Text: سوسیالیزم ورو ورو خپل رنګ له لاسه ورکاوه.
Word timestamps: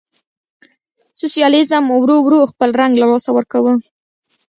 سوسیالیزم 1.19 1.83
ورو 1.89 2.17
ورو 2.21 2.39
خپل 2.51 2.69
رنګ 2.81 2.93
له 3.01 3.05
لاسه 3.11 3.29
ورکاوه. 3.33 3.73